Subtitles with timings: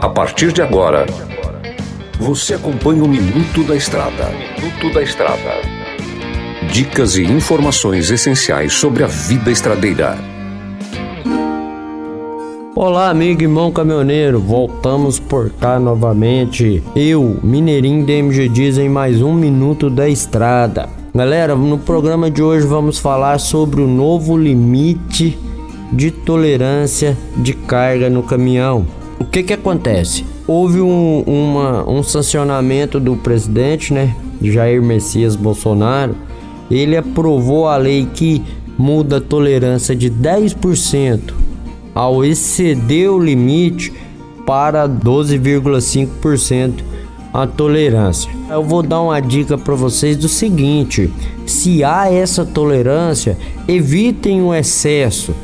[0.00, 1.04] A partir de agora,
[2.18, 4.30] você acompanha o Minuto da Estrada.
[4.30, 5.60] Minuto da Estrada.
[6.72, 10.16] Dicas e informações essenciais sobre a vida estradeira.
[12.74, 16.82] Olá, amigo e irmão caminhoneiro, voltamos por cá novamente.
[16.96, 20.88] Eu, Mineirinho DMG Diz, em mais um Minuto da Estrada.
[21.14, 25.36] Galera, no programa de hoje vamos falar sobre o novo limite
[25.92, 28.86] de tolerância de carga no caminhão.
[29.18, 30.24] O que que acontece?
[30.46, 36.14] Houve um, uma, um sancionamento do presidente, né, Jair Messias Bolsonaro.
[36.70, 38.42] Ele aprovou a lei que
[38.76, 41.34] muda a tolerância de 10%
[41.94, 43.92] ao exceder o limite
[44.46, 46.84] para 12,5%
[47.32, 48.30] a tolerância.
[48.48, 51.12] Eu vou dar uma dica para vocês do seguinte:
[51.44, 55.34] se há essa tolerância, evitem o excesso.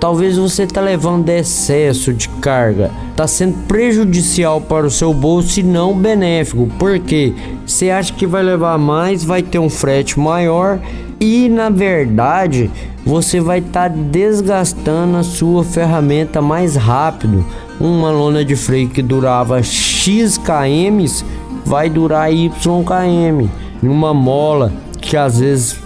[0.00, 5.62] Talvez você está levando excesso de carga, está sendo prejudicial para o seu bolso e
[5.62, 6.66] não benéfico.
[6.78, 7.34] Porque
[7.66, 10.80] você acha que vai levar mais, vai ter um frete maior
[11.20, 12.70] e na verdade
[13.04, 17.44] você vai estar tá desgastando a sua ferramenta mais rápido.
[17.78, 21.24] Uma lona de freio que durava X km
[21.66, 22.50] vai durar Y
[22.84, 23.48] km.
[23.82, 25.78] Uma mola que às vezes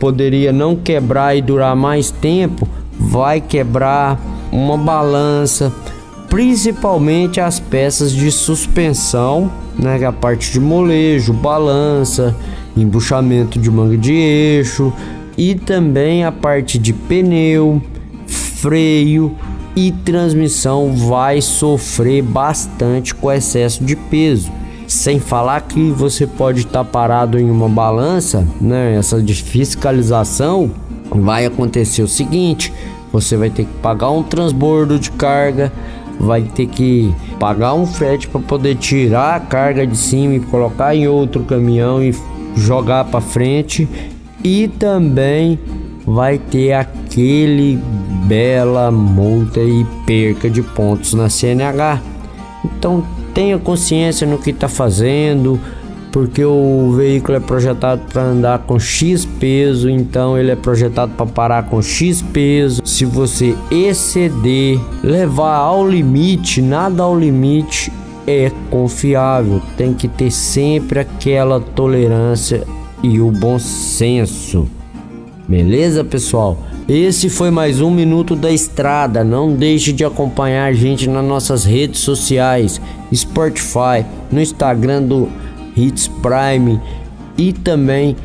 [0.00, 2.66] poderia não quebrar e durar mais tempo
[3.10, 4.18] vai quebrar
[4.52, 5.72] uma balança,
[6.28, 12.36] principalmente as peças de suspensão, né, é a parte de molejo, balança,
[12.76, 14.92] embuchamento de manga de eixo
[15.36, 17.82] e também a parte de pneu,
[18.26, 19.34] freio
[19.74, 24.52] e transmissão vai sofrer bastante com excesso de peso.
[24.86, 28.96] Sem falar que você pode estar tá parado em uma balança, né?
[28.96, 30.70] Essa de fiscalização
[31.10, 32.72] vai acontecer o seguinte:
[33.12, 35.72] você vai ter que pagar um transbordo de carga,
[36.18, 40.94] vai ter que pagar um frete para poder tirar a carga de cima e colocar
[40.94, 42.14] em outro caminhão e
[42.56, 43.88] jogar para frente
[44.44, 45.58] e também
[46.06, 47.78] vai ter aquele
[48.26, 52.00] bela multa e perca de pontos na CNH.
[52.64, 53.04] Então
[53.34, 55.60] tenha consciência no que está fazendo
[56.12, 61.26] porque o veículo é projetado para andar com X peso, então ele é projetado para
[61.26, 62.82] parar com X peso.
[62.84, 67.92] Se você exceder, levar ao limite, nada ao limite
[68.26, 69.60] é confiável.
[69.76, 72.64] Tem que ter sempre aquela tolerância
[73.02, 74.68] e o bom senso.
[75.48, 76.58] Beleza, pessoal?
[76.88, 79.22] Esse foi mais um Minuto da Estrada.
[79.22, 82.80] Não deixe de acompanhar a gente nas nossas redes sociais,
[83.14, 85.28] Spotify, no Instagram do
[85.76, 86.80] Hits Prime
[87.36, 88.16] e também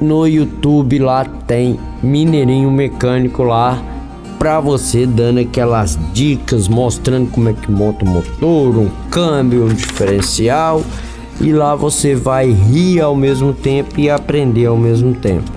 [0.00, 3.82] no YouTube lá tem Mineirinho Mecânico lá
[4.38, 9.72] para você dando aquelas dicas mostrando como é que monta o motor, um câmbio, um
[9.72, 10.82] diferencial
[11.40, 15.50] e lá você vai rir ao mesmo tempo e aprender ao mesmo tempo.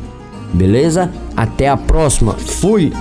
[0.53, 1.11] Beleza?
[1.35, 2.33] Até a próxima.
[2.33, 2.91] Fui.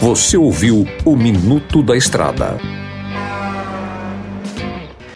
[0.00, 2.77] Você ouviu o Minuto da Estrada.